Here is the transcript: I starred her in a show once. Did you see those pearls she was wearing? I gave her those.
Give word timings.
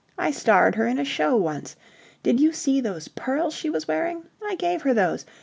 I 0.17 0.31
starred 0.31 0.73
her 0.77 0.87
in 0.87 0.97
a 0.97 1.05
show 1.05 1.35
once. 1.35 1.75
Did 2.23 2.39
you 2.39 2.53
see 2.53 2.81
those 2.81 3.07
pearls 3.09 3.53
she 3.53 3.69
was 3.69 3.87
wearing? 3.87 4.23
I 4.43 4.55
gave 4.55 4.81
her 4.81 4.95
those. 4.95 5.27